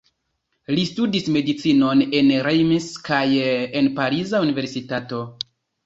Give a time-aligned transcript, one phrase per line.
[0.75, 5.27] Li studis medicinon en Reims kaj en pariza universitato.